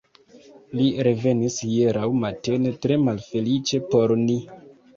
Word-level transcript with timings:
Li 0.79 0.87
revenis 1.07 1.59
hieraŭ 1.67 2.07
matene, 2.25 2.73
tre 2.87 2.99
malfeliĉe 3.05 3.85
por 3.95 4.19
ni. 4.27 4.43